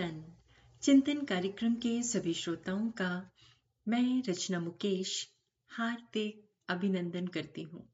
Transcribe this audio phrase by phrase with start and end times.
[0.00, 0.36] चिंतन
[0.82, 3.30] चिंतन कार्यक्रम के सभी श्रोताओं का
[3.88, 5.28] मैं रचना मुकेश
[5.68, 7.92] हार्दिक अभिनंदन करती हूँ।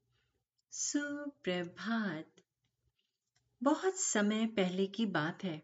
[0.71, 2.27] सुप्रभात।
[3.63, 5.63] बहुत समय पहले की बात है।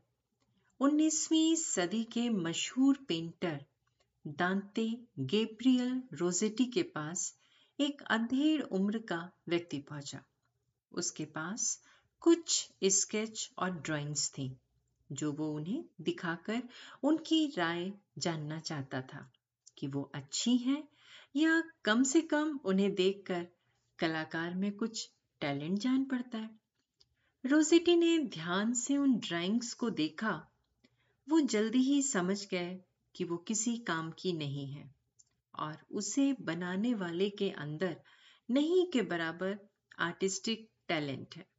[0.81, 3.65] 19वीं सदी के मशहूर पेंटर
[4.27, 7.39] दांते गेब्रियल रोजेटी के पास
[7.81, 10.25] एक अधेड़ उम्र का व्यक्ति पहुँचा।
[10.93, 11.83] उसके पास
[12.21, 14.57] कुछ स्केच और ड्राइंग्स थी।
[15.13, 16.63] जो वो उन्हें दिखाकर
[17.03, 19.33] उनकी राय जानना चाहता था
[19.79, 20.89] कि वो अच्छी हैं
[21.37, 23.47] या कम से कम उन्हें देखकर
[23.99, 26.51] कलाकार में कुछ टैलेंट जान पड़ता है।
[27.47, 30.49] रोजेटी ने ध्यान से उन ड्राइंग्स को देखा।
[31.29, 32.81] वो जल्दी ही समझ गए
[33.15, 34.95] कि वो किसी काम की नहीं है
[35.55, 37.97] और उसे बनाने वाले के अंदर
[38.51, 39.59] नहीं के बराबर
[39.99, 41.52] आर्टिस्टिक टैलेंट है।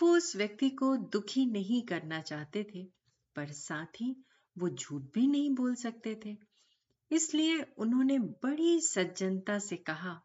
[0.00, 2.84] वो उस व्यक्ति को दुखी नहीं करना चाहते थे,
[3.36, 4.24] पर साथ ही
[4.58, 6.36] वो झूठ भी नहीं बोल सकते थे।
[7.10, 10.22] इसलिए उन्होंने बड़ी सज्जनता से कहा,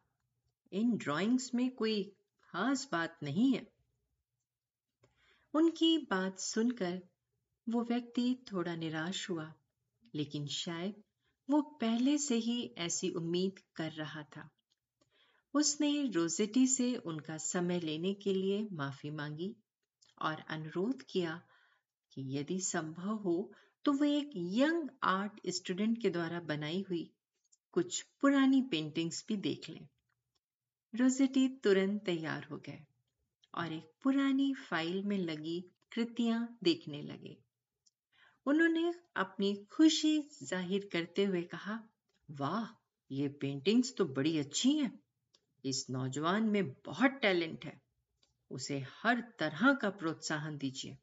[0.71, 2.03] इन ड्राइंग्स में कोई
[2.43, 3.67] खास बात नहीं है।
[5.53, 7.01] उनकी बात सुनकर
[7.69, 9.53] वो व्यक्ति थोड़ा निराश हुआ,
[10.15, 11.03] लेकिन शायद
[11.49, 14.49] वो पहले से ही ऐसी उम्मीद कर रहा था।
[15.53, 19.55] उसने रोजेटी से उनका समय लेने के लिए माफ़ी मांगी
[20.21, 21.41] और अनुरोध किया
[22.11, 23.51] कि यदि संभव हो
[23.85, 27.09] तो वो एक यंग आर्ट स्टूडेंट के द्वारा बनाई हुई
[27.73, 29.87] कुछ पुरानी पेंटिंग्स भी देख लें।
[30.93, 32.79] रोजेटी तुरंत तैयार हो गए
[33.53, 35.59] और एक पुरानी फ़ाइल में लगी
[35.91, 37.37] कृतियाँ देखने लगे।
[38.45, 41.79] उन्होंने अपनी खुशी ज़ाहिर करते हुए कहा,
[42.29, 42.67] वाह,
[43.11, 44.91] ये पेंटिंग्स तो बड़ी अच्छी हैं।
[45.65, 47.79] इस नौजवान में बहुत टैलेंट है।
[48.51, 50.97] उसे हर तरह का प्रोत्साहन दीजिए।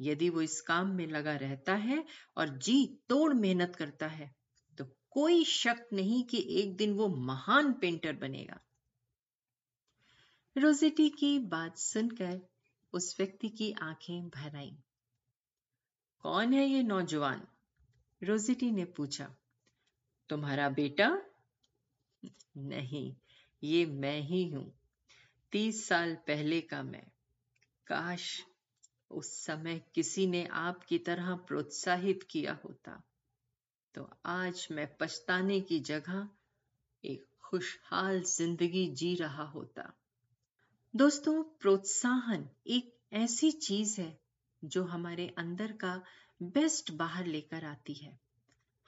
[0.00, 2.04] यदि वो इस काम में लगा रहता है
[2.36, 4.30] और जी तोड़ मेहनत करता है
[4.78, 8.60] तो कोई शक नहीं कि एक दिन वो महान पेंटर बनेगा।
[10.56, 12.40] रोजेटी की बात सुनकर
[12.92, 14.76] उस व्यक्ति की आँखें भर आई
[16.24, 17.46] कौन है ये नौजवान?
[18.22, 19.24] रोजिटी ने पूछा।
[20.30, 21.08] तुम्हारा बेटा?
[22.56, 23.14] नहीं,
[23.62, 24.81] ये मैं ही हूँ।
[25.52, 27.06] तीस साल पहले का मैं।
[27.86, 28.42] काश
[29.10, 33.02] उस समय किसी ने आपकी तरह प्रोत्साहित किया होता।
[33.94, 36.28] तो आज मैं पछताने की जगह
[37.04, 39.92] एक खुशहाल ज़िंदगी जी रहा होता।
[40.96, 44.18] दोस्तों, प्रोत्साहन एक ऐसी चीज़ है
[44.64, 46.02] जो हमारे अंदर का
[46.42, 48.20] बेस्ट बाहर लेकर आती है।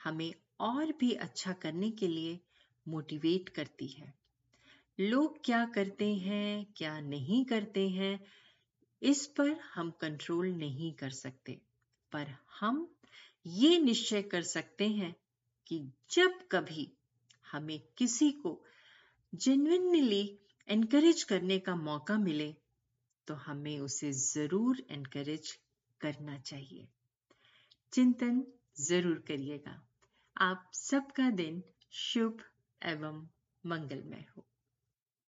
[0.05, 2.41] हमें और भी अच्छा करने के लिए
[2.89, 4.25] मोटिवेट करती है।
[4.99, 8.19] लोग क्या करते हैं, क्या नहीं करते हैं,
[9.03, 11.61] इस पर हम कंट्रोल नहीं कर सकते।
[12.13, 12.27] पर
[12.61, 12.87] हम
[13.47, 15.15] ये निश्चय कर सकते हैं
[15.67, 15.79] कि
[16.11, 16.91] जब कभी
[17.53, 18.61] हमें किसी को
[19.33, 20.39] जेन्युइनली
[20.69, 22.55] एनकरेज करने का मौका मिले
[23.29, 25.53] तो हमें उसे ज़रूर एनकरेज
[26.01, 26.89] करना चाहिए।
[27.93, 28.43] चिंतन
[28.81, 29.81] ज़रूर करिएगा।
[30.37, 31.63] आप सबका दिन
[31.93, 32.43] शुभ
[32.83, 33.27] एवं
[33.65, 34.47] मंगलमय हो।